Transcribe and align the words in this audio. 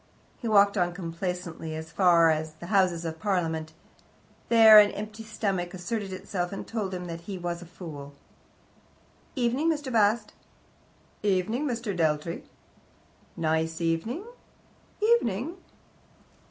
He 0.39 0.47
walked 0.47 0.79
on 0.79 0.93
complacently 0.95 1.75
as 1.75 1.91
far 1.91 2.31
as 2.31 2.53
the 2.53 2.65
Houses 2.73 3.05
of 3.05 3.19
Parliament. 3.19 3.73
There 4.49 4.79
an 4.79 4.89
empty 4.93 5.23
stomach 5.23 5.75
asserted 5.75 6.11
itself, 6.11 6.51
and 6.51 6.65
told 6.65 6.95
him 6.95 7.07
he 7.07 7.37
was 7.37 7.61
a 7.61 7.67
fool. 7.67 8.15
"Evening, 9.35 9.69
Mr. 9.71 9.93
Bast." 9.93 10.33
"Evening, 11.21 11.67
Mr. 11.67 11.95
Dealtry." 11.95 12.45
"Nice 13.37 13.79
evening." 13.79 14.23
"Evening." 15.03 15.57